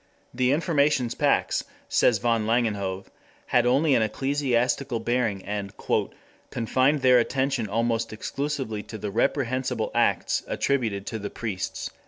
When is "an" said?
3.93-4.01